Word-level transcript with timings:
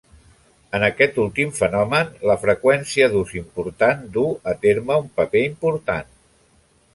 En 0.77 0.83
aquest 0.85 1.17
últim 1.23 1.51
fenomen 1.59 2.09
la 2.29 2.37
freqüència 2.45 3.11
d’ús 3.17 3.35
important 3.41 4.01
du 4.17 4.25
a 4.55 4.57
terme 4.65 4.99
un 5.05 5.13
paper 5.21 5.45
important. 5.51 6.11